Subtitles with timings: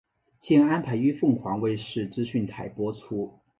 [0.39, 3.37] 现安排于凤凰卫视资讯台播出。